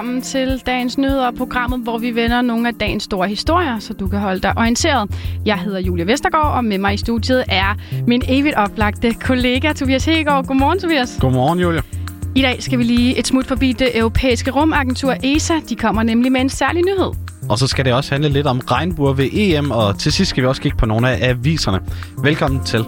[0.00, 4.08] velkommen til dagens nyheder, programmet, hvor vi vender nogle af dagens store historier, så du
[4.08, 5.10] kan holde dig orienteret.
[5.46, 7.74] Jeg hedder Julia Vestergaard, og med mig i studiet er
[8.06, 10.46] min evigt oplagte kollega Tobias Hegaard.
[10.46, 11.18] Godmorgen, Tobias.
[11.20, 11.80] Godmorgen, Julia.
[12.34, 15.54] I dag skal vi lige et smut forbi det europæiske rumagentur ESA.
[15.68, 17.12] De kommer nemlig med en særlig nyhed.
[17.48, 20.42] Og så skal det også handle lidt om regnbuer ved EM, og til sidst skal
[20.42, 21.80] vi også kigge på nogle af aviserne.
[22.22, 22.84] Velkommen til.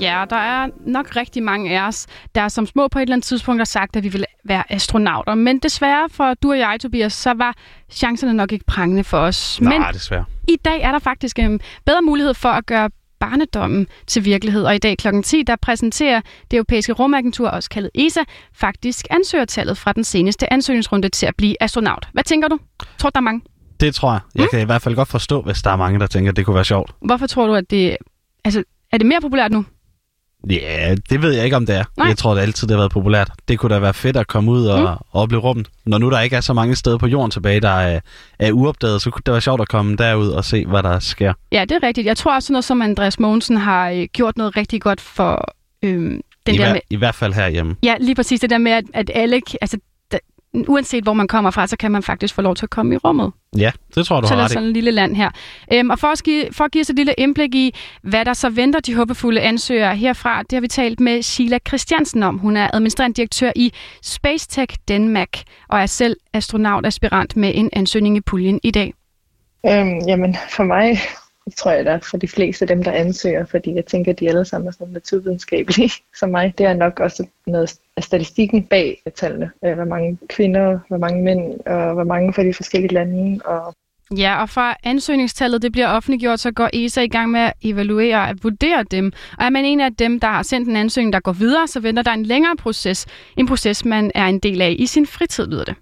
[0.00, 3.26] Ja, der er nok rigtig mange af os, der som små på et eller andet
[3.26, 5.34] tidspunkt har sagt, at vi vil være astronauter.
[5.34, 7.54] Men desværre for du og jeg, Tobias, så var
[7.90, 9.60] chancerne nok ikke prangende for os.
[9.60, 10.24] Nej, Men desværre.
[10.48, 12.90] i dag er der faktisk en bedre mulighed for at gøre
[13.20, 14.64] barnedommen til virkelighed.
[14.64, 15.08] Og i dag kl.
[15.24, 18.20] 10, der præsenterer det europæiske rumagentur, også kaldet ESA,
[18.54, 22.08] faktisk ansøgertallet fra den seneste ansøgningsrunde til at blive astronaut.
[22.12, 22.58] Hvad tænker du?
[22.98, 23.40] Tror der er mange?
[23.80, 24.20] Det tror jeg.
[24.34, 26.46] Jeg kan i hvert fald godt forstå, hvis der er mange, der tænker, at det
[26.46, 26.90] kunne være sjovt.
[27.02, 27.96] Hvorfor tror du, at det...
[28.44, 29.64] Altså, er det mere populært nu?
[30.50, 31.84] Ja, det ved jeg ikke, om det er.
[31.96, 32.06] Nej.
[32.06, 33.30] Jeg tror, det altid det har været populært.
[33.48, 34.86] Det kunne da være fedt at komme ud og, mm.
[34.86, 35.68] og opleve rummet.
[35.86, 38.00] Når nu der ikke er så mange steder på jorden tilbage, der er,
[38.38, 41.32] er uopdaget, så kunne det være sjovt at komme derud og se, hvad der sker.
[41.52, 42.06] Ja, det er rigtigt.
[42.06, 46.20] Jeg tror også, noget som Andreas Mogensen har øh, gjort noget rigtig godt for øhm,
[46.46, 46.80] den I, der hver, med...
[46.90, 47.76] I hvert fald herhjemme.
[47.82, 49.40] Ja, lige præcis det der med, at, at alle...
[49.60, 49.78] Altså,
[50.54, 52.96] uanset hvor man kommer fra, så kan man faktisk få lov til at komme i
[52.96, 53.32] rummet.
[53.56, 54.52] Ja, det tror jeg, du så har er ret i.
[54.52, 55.30] sådan et lille land her.
[55.72, 58.32] Øhm, og for at, give, for at give os et lille indblik i, hvad der
[58.32, 62.38] så venter de håbefulde ansøgere herfra, det har vi talt med Sheila Christiansen om.
[62.38, 68.16] Hun er administrerende direktør i Space Tech Denmark og er selv astronautaspirant med en ansøgning
[68.16, 68.94] i puljen i dag.
[69.66, 70.98] Øhm, jamen, for mig
[71.48, 74.20] det tror jeg da for de fleste af dem, der ansøger, fordi jeg tænker, at
[74.20, 76.54] de alle sammen er sådan naturvidenskabelige som mig.
[76.58, 79.50] Det er nok også noget af statistikken bag tallene.
[79.64, 83.40] Øh, Hvor mange kvinder, hvor mange mænd, og hvor mange fra de forskellige lande.
[83.44, 83.74] Og
[84.16, 88.16] Ja, og fra ansøgningstallet det bliver offentliggjort, så går ESA i gang med at evaluere
[88.16, 89.12] og at vurdere dem.
[89.38, 91.80] Og er man en af dem, der har sendt en ansøgning, der går videre, så
[91.80, 93.06] venter der en længere proces.
[93.36, 95.74] En proces, man er en del af i sin fritid, lyder det.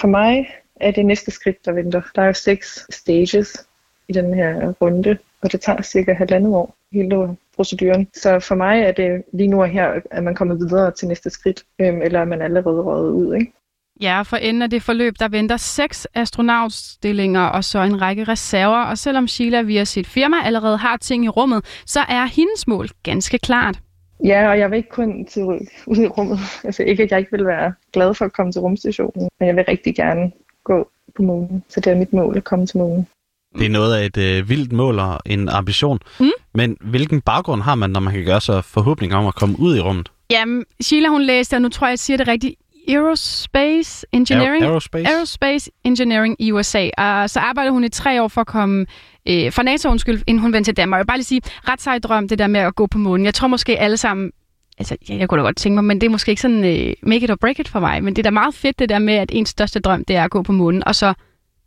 [0.00, 0.46] for mig
[0.80, 2.02] er det næste skridt, der venter.
[2.14, 3.66] Der er jo seks stages
[4.10, 8.08] i den her runde, og det tager cirka halvandet år, hele proceduren.
[8.14, 11.30] Så for mig er det lige nu og her, at man kommer videre til næste
[11.30, 13.52] skridt, øhm, eller er man allerede røget ud, ikke?
[14.00, 18.84] Ja, for enden af det forløb, der venter seks astronautstillinger og så en række reserver.
[18.84, 22.88] Og selvom Sheila via sit firma allerede har ting i rummet, så er hendes mål
[23.02, 23.80] ganske klart.
[24.24, 25.42] Ja, og jeg vil ikke kun til
[25.92, 26.38] ud i rummet.
[26.64, 29.56] Altså ikke, at jeg ikke vil være glad for at komme til rumstationen, men jeg
[29.56, 30.32] vil rigtig gerne
[30.64, 31.64] gå på månen.
[31.68, 33.06] Så det er mit mål at komme til månen.
[33.58, 35.98] Det er noget af et øh, vildt mål og en ambition.
[36.20, 36.30] Mm.
[36.54, 39.76] Men hvilken baggrund har man, når man kan gøre sig forhåbning om at komme ud
[39.76, 40.10] i rummet?
[40.30, 42.54] Jamen, Sheila hun læste, og nu tror jeg, jeg siger det rigtigt,
[42.88, 44.64] Aerospace Engineering.
[44.64, 45.08] Aerospace?
[45.08, 46.88] Aerospace Engineering i USA.
[46.98, 48.86] Og så arbejdede hun i tre år for at komme
[49.28, 50.98] øh, fra NATO, undskyld, inden hun vendte til Danmark.
[50.98, 53.26] Jeg vil bare lige sige, ret sej drøm, det der med at gå på månen.
[53.26, 54.30] Jeg tror måske alle sammen,
[54.78, 56.92] altså ja, jeg kunne da godt tænke mig, men det er måske ikke sådan øh,
[57.02, 58.04] make it or break it for mig.
[58.04, 60.24] Men det er da meget fedt det der med, at ens største drøm, det er
[60.24, 60.84] at gå på månen.
[60.84, 61.14] Og så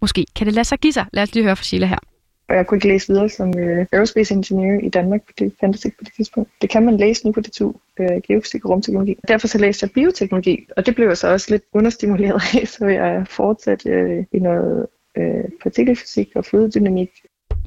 [0.04, 1.06] måske kan det lade sig give sig.
[1.14, 2.02] Lad os lige høre fra Sheila her.
[2.50, 5.86] Og jeg kunne ikke læse videre som øh, aerospace engineer i Danmark, for det fandtes
[5.86, 6.50] ikke på det tidspunkt.
[6.62, 9.16] Det kan man læse nu på det to, øh, geofysik og rumteknologi.
[9.28, 12.86] Derfor så læste jeg bioteknologi, og det blev jeg så også lidt understimuleret af, så
[12.86, 14.88] jeg fortsat øh, i noget
[15.18, 17.12] øh, partikelfysik og fluiddynamik.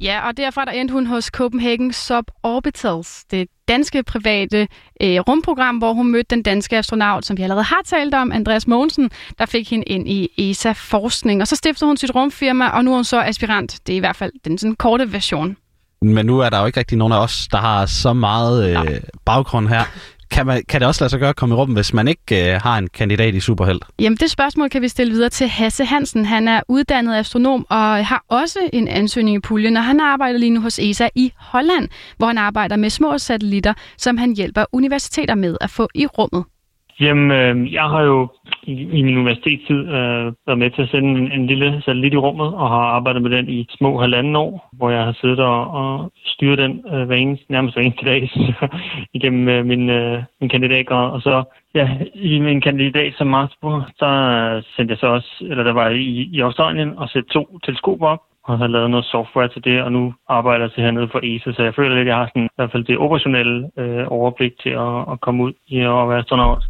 [0.01, 4.67] Ja, og derfra der endte hun hos Copenhagen Suborbitals, det danske private
[5.01, 8.67] øh, rumprogram, hvor hun mødte den danske astronaut, som vi allerede har talt om, Andreas
[8.67, 9.09] Mogensen,
[9.39, 11.41] der fik hende ind i ESA-forskning.
[11.41, 13.79] Og så stiftede hun sit rumfirma, og nu er hun så aspirant.
[13.87, 15.57] Det er i hvert fald den sådan korte version.
[16.01, 19.01] Men nu er der jo ikke rigtig nogen af os, der har så meget øh,
[19.25, 19.83] baggrund her.
[20.37, 22.53] Kan, man, kan det også lade sig gøre at komme i rummet, hvis man ikke
[22.53, 23.79] øh, har en kandidat i Superheld?
[23.99, 26.25] Jamen, det spørgsmål kan vi stille videre til Hasse Hansen.
[26.25, 30.49] Han er uddannet astronom og har også en ansøgning i puljen, og han arbejder lige
[30.49, 35.35] nu hos ESA i Holland, hvor han arbejder med små satellitter, som han hjælper universiteter
[35.35, 36.43] med at få i rummet.
[36.99, 38.27] Jamen, øh, jeg har jo
[38.63, 42.17] i, i min universitetstid øh, været med til at sende en, en lille satellit i
[42.17, 45.71] rummet, og har arbejdet med den i små halvanden år, hvor jeg har siddet og,
[45.71, 48.29] og styret den øh, hver eneste, nærmest hver eneste dag
[49.17, 51.11] igennem øh, min, øh, min kandidatgrad.
[51.11, 51.43] Og så
[51.75, 55.89] ja, i min kandidat som master, så øh, sendte jeg så også, eller der var
[55.89, 59.81] i, i Australien, og sætte to teleskoper op, og har lavet noget software til det,
[59.81, 62.27] og nu arbejder jeg til hernede for ESA, så jeg føler lidt, at jeg har
[62.27, 66.09] sådan, i hvert fald det operationelle øh, overblik til at, at komme ud i at
[66.09, 66.63] være astronaut.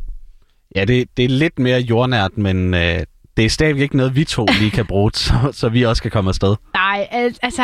[0.78, 3.00] Ja, det, det er lidt mere jordnært, men øh,
[3.38, 6.12] det er stadigvæk ikke noget, vi to lige kan bruge, så, så vi også kan
[6.12, 6.56] komme afsted.
[6.74, 7.64] Nej, al- altså,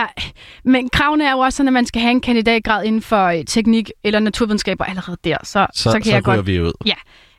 [0.65, 3.45] men kravene er jo også sådan, at man skal have en kandidatgrad inden for øh,
[3.45, 5.38] teknik eller naturvidenskaber allerede der.
[5.44, 6.71] Så, Så, så kan så jeg godt vi ud.
[6.86, 6.94] Ja.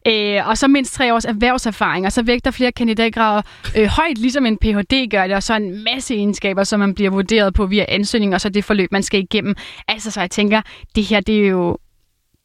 [0.07, 3.43] Øh, og så mindst tre års erhvervserfaring, og så vægter flere kandidatgrader
[3.77, 5.11] øh, højt, ligesom en Ph.D.
[5.11, 8.41] gør det, og så en masse egenskaber, som man bliver vurderet på via ansøgning, og
[8.41, 9.55] så det forløb, man skal igennem.
[9.89, 10.63] Altså, så jeg tænker,
[10.97, 11.79] det her, det er jo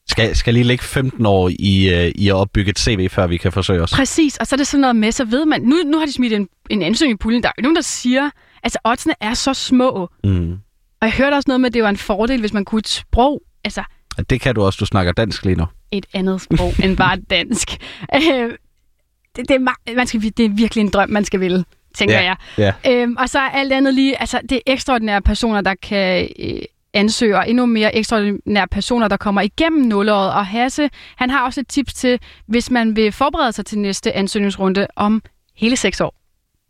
[0.09, 3.37] Skal, skal lige ligge 15 år i, øh, i at opbygge et CV, før vi
[3.37, 3.91] kan forsøge os.
[3.91, 6.13] Præcis, og så er det sådan noget med, så ved man, nu, nu har de
[6.13, 8.29] smidt en, en ansøgning i puljen, der er jo nogen, der siger,
[8.63, 10.09] altså oddsene er så små.
[10.23, 10.51] Mm.
[11.01, 12.87] Og jeg hørte også noget med, at det var en fordel, hvis man kunne et
[12.87, 13.83] sprog, altså
[14.29, 15.65] Det kan du også, du snakker dansk lige nu.
[15.91, 17.77] et andet sprog end bare dansk.
[18.15, 18.21] Øh,
[19.35, 21.65] det, det, er, ma- man skal, det er virkelig en drøm, man skal ville,
[21.95, 22.73] tænker Ja, jeg.
[22.85, 22.91] ja.
[23.01, 26.61] Øhm, og så er alt andet lige, altså det er ekstraordinære personer, der kan øh,
[26.93, 30.29] ansøgere, endnu mere ekstraordinære personer, der kommer igennem nulåret.
[30.33, 34.13] Og Hasse, han har også et tips til, hvis man vil forberede sig til næste
[34.13, 35.21] ansøgningsrunde om
[35.57, 36.13] hele seks år.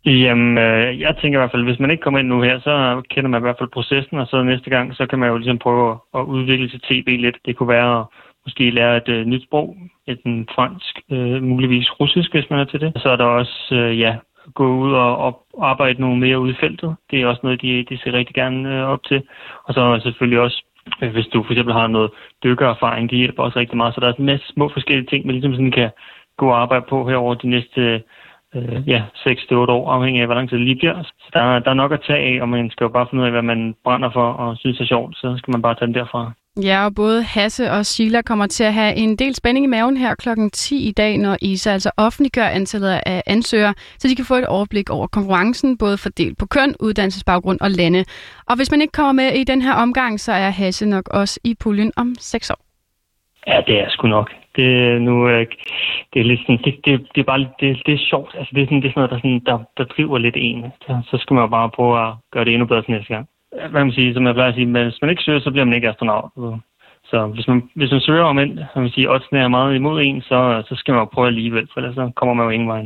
[0.04, 3.02] Jamen, øh, jeg tænker i hvert fald, hvis man ikke kommer ind nu her, så
[3.10, 5.58] kender man i hvert fald processen, og så næste gang, så kan man jo ligesom
[5.58, 7.36] prøve at- udvikle sit TB lidt.
[7.46, 8.06] Det kunne være at
[8.46, 9.76] måske lære et øh, nyt sprog,
[10.08, 12.92] et en fransk, øh, muligvis russisk, hvis man er til det.
[12.96, 14.16] Så er der også, øh, ja,
[14.54, 16.96] gå ud og, og arbejde noget mere ude i feltet.
[17.10, 19.22] Det er også noget, de, de ser rigtig gerne øh, op til.
[19.64, 20.64] Og så selvfølgelig også,
[21.02, 22.10] øh, hvis du for eksempel har noget
[22.44, 23.94] dykkererfaring, de hjælper også rigtig meget.
[23.94, 25.90] Så der er en masse små forskellige ting, man ligesom sådan kan
[26.36, 28.02] gå og arbejde på her over de næste
[28.54, 31.02] øh, ja, 6-8 år, afhængig af, hvor lang tid det lige bliver.
[31.02, 33.26] Så der, der er nok at tage af, og man skal jo bare finde ud
[33.26, 35.94] af, hvad man brænder for og synes er sjovt, så skal man bare tage den
[35.94, 36.32] derfra.
[36.62, 39.96] Ja, og både Hasse og Sheila kommer til at have en del spænding i maven
[39.96, 44.24] her klokken 10 i dag, når ISA altså offentliggør antallet af ansøgere, så de kan
[44.24, 48.04] få et overblik over konkurrencen, både fordelt på køn, uddannelsesbaggrund og lande.
[48.48, 51.40] Og hvis man ikke kommer med i den her omgang, så er Hasse nok også
[51.44, 52.60] i puljen om 6 år.
[53.46, 54.30] Ja, det er sgu nok.
[54.56, 55.46] Det, nu, øh,
[56.12, 58.34] det er lidt sådan, det, det, det er bare det, det er sjovt.
[58.38, 60.64] Altså, det er sådan, det er sådan noget, der, sådan, der, der driver lidt en.
[60.82, 63.28] Så, så skal man jo bare prøve at gøre det endnu bedre til næste gang.
[63.52, 65.50] Hvad kan man sige, som jeg plejer at sige, men hvis man ikke søger, så
[65.50, 66.30] bliver man ikke astronaut.
[67.10, 70.02] Så hvis man, hvis man søger om ind, kan man sige, oddsene er meget imod
[70.02, 72.68] en, så, så skal man jo prøve alligevel, for ellers så kommer man jo ingen
[72.68, 72.82] vej.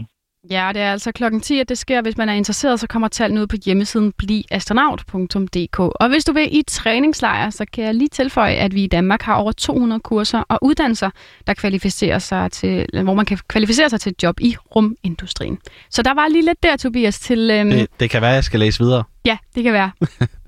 [0.51, 2.03] Ja, det er altså klokken 10, at det sker.
[2.03, 5.79] Hvis man er interesseret, så kommer tallene ud på hjemmesiden bliastronaut.dk.
[5.79, 9.23] Og hvis du vil i træningslejr, så kan jeg lige tilføje, at vi i Danmark
[9.23, 11.11] har over 200 kurser og uddannelser,
[11.47, 15.59] der kvalificerer sig til, hvor man kan kvalificere sig til et job i rumindustrien.
[15.91, 17.51] Så der var lige lidt der, Tobias, til...
[17.51, 19.05] Øhm, Det, det kan være, at jeg skal læse videre.
[19.27, 19.91] Ja, det kan være.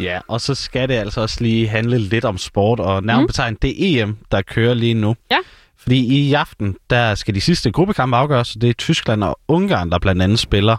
[0.00, 3.26] Ja, og så skal det altså også lige handle lidt om sport, og nærmere Mm.
[3.26, 5.16] betegnet det EM, der kører lige nu.
[5.30, 5.36] Ja.
[5.78, 5.96] Fordi
[6.28, 10.22] i aften, der skal de sidste gruppekampe afgøres, det er Tyskland og Ungarn, der blandt
[10.22, 10.76] andet spiller.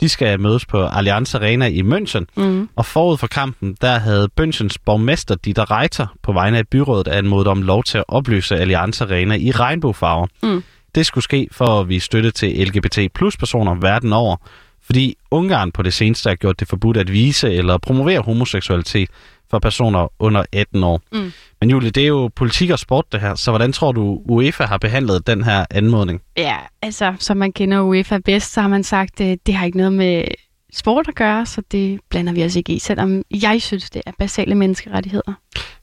[0.00, 2.68] De skal mødes på Allianz Arena i München, Mm.
[2.76, 7.46] og forud for kampen, der havde Münchens borgmester Dieter Reiter på vegne af byrådet anmodet
[7.46, 10.26] om lov til at oplyse Allianz Arena i regnbuefarver.
[10.42, 10.62] Mm.
[10.94, 14.36] Det skulle ske for at vi støtte til LGBT plus personer verden over,
[14.84, 19.08] fordi Ungarn på det seneste har gjort det forbudt at vise eller promovere homoseksualitet
[19.50, 21.00] for personer under 18 år.
[21.12, 21.32] Mm.
[21.60, 24.64] Men Julie, det er jo politik og sport det her, så hvordan tror du UEFA
[24.64, 26.20] har behandlet den her anmodning?
[26.36, 29.78] Ja, altså, som man kender UEFA bedst, så har man sagt, at det har ikke
[29.78, 30.24] noget med
[30.72, 34.12] sport at gøre, så det blander vi os ikke i, selvom jeg synes, det er
[34.18, 35.32] basale menneskerettigheder.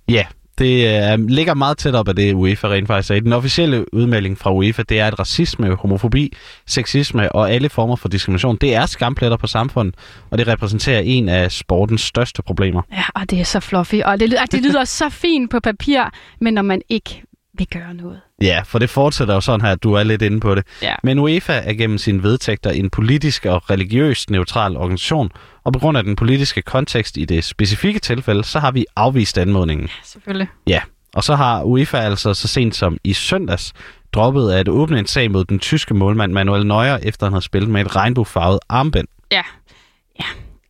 [0.10, 0.26] Ja,
[0.62, 3.22] det øh, ligger meget tæt op af det, UEFA rent faktisk sagde.
[3.22, 6.34] Den officielle udmelding fra UEFA, det er, at racisme, homofobi,
[6.68, 9.96] sexisme og alle former for diskrimination, det er skampletter på samfundet,
[10.30, 12.82] og det repræsenterer en af sportens største problemer.
[12.92, 16.04] Ja, og det er så fluffy, og det lyder, det lyder så fint på papir,
[16.42, 17.24] men når man ikke
[17.58, 18.20] vil gøre noget.
[18.42, 20.66] Ja, for det fortsætter jo sådan her, at du er lidt inde på det.
[20.82, 20.96] Ja.
[21.04, 25.32] Men UEFA er gennem sine vedtægter en politisk og religiøst neutral organisation,
[25.64, 29.38] og på grund af den politiske kontekst i det specifikke tilfælde, så har vi afvist
[29.38, 29.90] anmodningen.
[30.04, 30.48] Selvfølgelig.
[31.14, 33.74] Og så har UEFA altså så sent som i søndags
[34.14, 37.70] droppet at åbne en sag mod den tyske målmand Manuel Neuer, efter han havde spillet
[37.70, 39.08] med et regnbuefarvet armbind.
[39.32, 39.42] Ja.
[40.20, 40.26] Ja.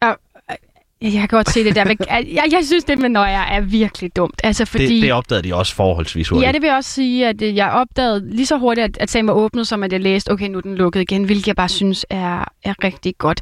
[0.08, 0.18] Og,
[0.52, 1.96] øh, jeg kan godt se det der.
[2.10, 4.42] Jeg, jeg synes, det med nøjer er virkelig dumt.
[4.44, 4.96] Altså, fordi...
[4.96, 6.48] Det, det opdagede de også forholdsvis hurtigt.
[6.48, 9.10] Ja, det vil jeg også sige, at øh, jeg opdagede lige så hurtigt, at, at
[9.10, 11.56] sagen var åbnet, som at jeg læste, okay, nu er den lukket igen, hvilket jeg
[11.56, 13.42] bare synes er, er rigtig godt.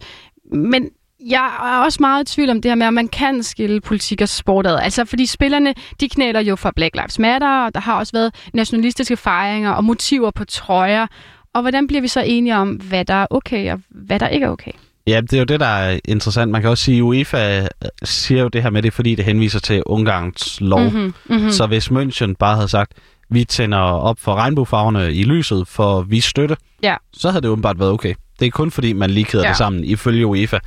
[0.54, 0.90] Men
[1.28, 4.22] jeg er også meget i tvivl om det her med, at man kan skille politik
[4.22, 4.80] og sport ad.
[4.82, 8.36] Altså, fordi spillerne, de knæler jo for Black Lives Matter, og der har også været
[8.54, 11.08] nationalistiske fejringer og motiver på trøjer.
[11.54, 14.46] Og hvordan bliver vi så enige om, hvad der er okay og hvad der ikke
[14.46, 14.72] er okay?
[15.08, 16.52] Ja, det er jo det, der er interessant.
[16.52, 17.68] Man kan også sige, at UEFA øh,
[18.04, 20.80] siger jo det her med det, fordi det henviser til Ungarns lov.
[20.84, 21.52] Mm-hmm, mm-hmm.
[21.52, 22.92] Så hvis München bare havde sagt,
[23.30, 26.96] vi tænder op for regnbuefarverne i lyset for vi støtte, Ja.
[27.14, 28.14] så havde det åbenbart været okay.
[28.40, 29.50] Det er kun fordi, man lige keder Ja.
[29.50, 30.58] det sammen ifølge UEFA.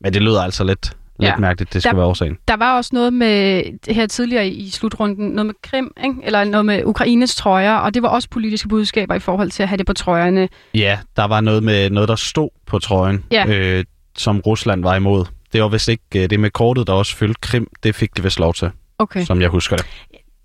[0.00, 1.36] Men det lyder altså lidt, lidt Ja.
[1.36, 2.38] mærkeligt, det skulle Der- være årsagen.
[2.48, 3.62] Der var også noget med
[3.94, 6.14] her tidligere i slutrunden, noget med Krim, ikke?
[6.22, 9.68] eller noget med Ukraines trøjer, og det var også politiske budskaber i forhold til at
[9.68, 10.48] have det på trøjerne.
[10.74, 13.44] Ja, der var noget med noget, der stod på trøjen, Ja.
[13.48, 13.84] øh,
[14.18, 15.24] som Rusland var imod.
[15.52, 17.66] Det var vist ikke øh, det med kortet, der også fyldte Krim.
[17.82, 19.24] Det fik de vist lov til, Okay.
[19.24, 19.86] som jeg husker det.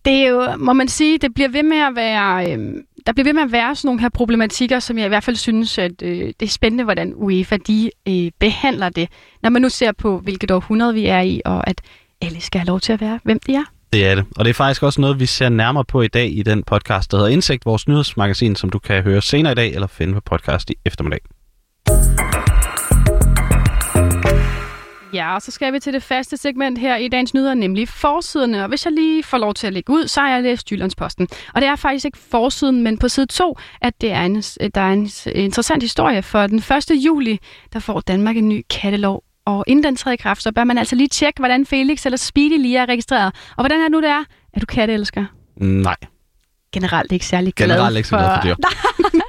[0.05, 2.73] Det er jo, må man sige, det bliver ved med at være, øh,
[3.05, 5.35] der bliver ved med at være sådan nogle her problematikker, som jeg i hvert fald
[5.35, 9.09] synes, at øh, det er spændende, hvordan UEFA de øh, behandler det.
[9.43, 11.81] Når man nu ser på, hvilket århundrede vi er i, og at
[12.21, 13.63] alle skal have lov til at være, hvem de er.
[13.93, 14.25] Det er det.
[14.37, 17.11] Og det er faktisk også noget, vi ser nærmere på i dag i den podcast,
[17.11, 20.21] der hedder Indsigt, vores nyhedsmagasin, som du kan høre senere i dag eller finde på
[20.21, 21.19] podcast i eftermiddag.
[25.15, 28.63] Ja, og så skal vi til det faste segment her i dagens nyheder, nemlig forsiderne.
[28.63, 31.27] Og hvis jeg lige får lov til at lægge ud, så har jeg læst Jyllandsposten.
[31.53, 34.81] Og det er faktisk ikke forsiden, men på side 2, at det er en, der
[34.81, 36.21] er en interessant historie.
[36.21, 36.91] For den 1.
[36.91, 37.39] juli,
[37.73, 39.23] der får Danmark en ny kattelov.
[39.45, 42.17] Og inden den træder i kraft, så bør man altså lige tjekke, hvordan Felix eller
[42.17, 43.33] Speedy lige er registreret.
[43.57, 44.23] Og hvordan er det nu, det er?
[44.53, 45.25] Er du katteelsker?
[45.57, 45.95] Nej.
[46.73, 48.55] Generelt ikke særlig glad Generelt ikke så glad for dyr.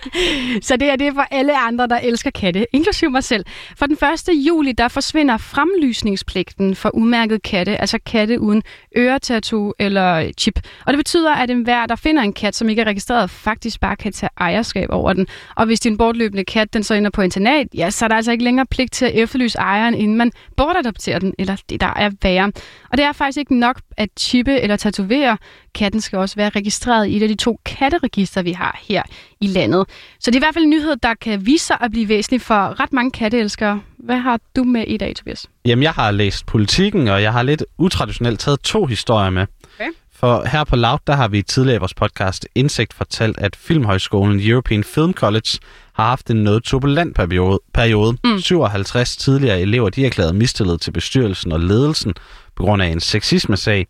[0.63, 3.45] så det er det for alle andre, der elsker katte, inklusive mig selv.
[3.77, 4.47] For den 1.
[4.47, 8.63] juli, der forsvinder fremlysningspligten for umærket katte, altså katte uden
[8.97, 10.61] øretattoo eller chip.
[10.87, 13.97] Og det betyder, at enhver, der finder en kat, som ikke er registreret, faktisk bare
[13.97, 15.27] kan tage ejerskab over den.
[15.57, 18.33] Og hvis din bortløbende kat, den så ender på internat, ja, så er der altså
[18.33, 22.11] ikke længere pligt til at efterlyse ejeren, inden man bortadopterer den, eller det der er
[22.23, 22.53] værre.
[22.91, 25.39] Og det er faktisk ikke nok at chippe eller tatovere.
[25.75, 29.03] Katten skal også være registreret i et af de to katteregister, vi har her
[29.41, 29.87] i landet.
[30.21, 32.41] Så det er i hvert fald en nyhed, der kan vise sig at blive væsentlig
[32.41, 33.81] for ret mange katteelskere.
[33.99, 35.47] Hvad har du med i dag, Tobias?
[35.65, 39.47] Jamen, jeg har læst politikken, og jeg har lidt utraditionelt taget to historier med.
[39.81, 39.91] Okay.
[40.13, 44.41] For her på Loud, der har vi tidligere i vores podcast Indsigt fortalt, at Filmhøjskolen
[44.41, 45.59] European Film College
[45.93, 47.61] har haft en noget turbulent periode.
[47.75, 48.17] periode.
[48.25, 48.39] Mm.
[48.39, 52.15] 57 tidligere elever, de erklærede mistillid til bestyrelsen og ledelsen
[52.57, 53.87] på grund af en sexisme-sag.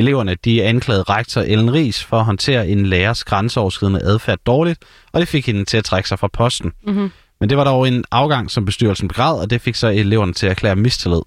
[0.00, 5.20] Eleverne de anklagede rektor Ellen Ries for at håndtere en lærers grænseoverskridende adfærd dårligt, og
[5.20, 6.72] det fik hende til at trække sig fra posten.
[6.86, 7.10] Mm-hmm.
[7.40, 10.46] Men det var dog en afgang, som bestyrelsen begræd, og det fik så eleverne til
[10.46, 11.20] at erklære mistillid.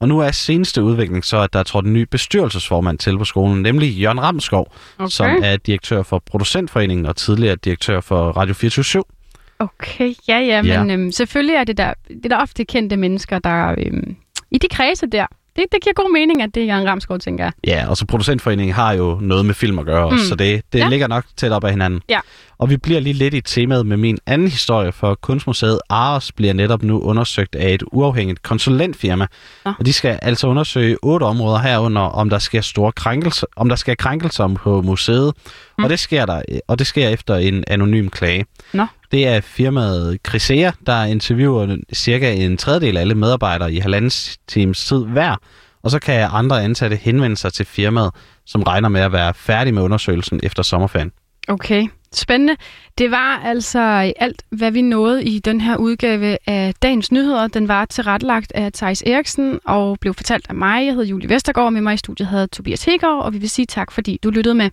[0.00, 3.24] Og nu er seneste udvikling så, at der er trådt en ny bestyrelsesformand til på
[3.24, 5.10] skolen, nemlig Jørgen Ramskov, okay.
[5.10, 9.04] som er direktør for Producentforeningen og tidligere direktør for Radio 24
[9.58, 10.94] Okay, ja, ja, men ja.
[10.94, 14.16] Øhm, selvfølgelig er det der, det der ofte kendte mennesker, der øhm,
[14.50, 17.44] i de kredse der, det, det giver god mening, at det er Jørgen Ramsgaard, tænker
[17.44, 17.52] jeg.
[17.66, 20.28] Ja, og så producentforeningen har jo noget med film at gøre også, mm.
[20.28, 20.88] så det, det ja.
[20.88, 22.00] ligger nok tæt op af hinanden.
[22.08, 22.20] Ja.
[22.58, 26.52] Og vi bliver lige lidt i temaet med min anden historie, for Kunstmuseet Aros bliver
[26.52, 29.26] netop nu undersøgt af et uafhængigt konsulentfirma.
[29.66, 29.72] Ja.
[29.78, 33.76] Og de skal altså undersøge otte områder herunder, om der sker store krænkelser, om der
[33.76, 35.34] sker krænkelser på museet.
[35.78, 35.84] Mm.
[35.84, 38.46] Og det sker der, og det sker efter en anonym klage.
[38.72, 38.86] Nå.
[39.14, 44.10] Det er firmaet Crisea, der interviewer cirka en tredjedel af alle medarbejdere i halvanden
[44.48, 45.36] times tid hver.
[45.82, 48.10] Og så kan andre ansatte henvende sig til firmaet,
[48.46, 51.12] som regner med at være færdig med undersøgelsen efter sommerferien.
[51.48, 52.56] Okay, spændende.
[52.98, 57.48] Det var altså alt, hvad vi nåede i den her udgave af Dagens Nyheder.
[57.48, 60.86] Den var tilrettelagt af Thijs Eriksen og blev fortalt af mig.
[60.86, 63.66] Jeg hedder Julie Vestergaard, med mig i studiet havde Tobias Hegård, og vi vil sige
[63.66, 64.70] tak, fordi du lyttede med.